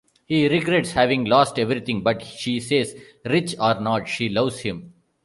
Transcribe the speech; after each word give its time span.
He 0.25 0.47
regrets 0.49 0.93
having 0.93 1.25
lost 1.25 1.59
everything, 1.59 2.01
but 2.01 2.23
she 2.23 2.59
says, 2.59 2.99
rich 3.23 3.53
or 3.61 3.79
not, 3.79 4.07
she 4.09 4.29
loves 4.29 4.61
him. 4.61 4.93